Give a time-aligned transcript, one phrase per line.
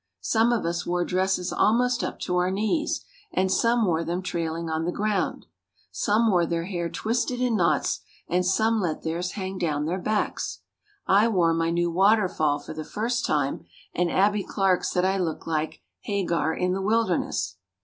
[0.23, 4.67] Some of us wore dresses almost up to our knees and some wore them trailing
[4.67, 5.45] on the ground.
[5.91, 10.61] Some wore their hair twisted in knots and some let theirs hang down their backs.
[11.05, 15.45] I wore my new waterfall for the first time and Abbie Clark said I looked
[15.45, 17.57] like "Hagar in the Wilderness."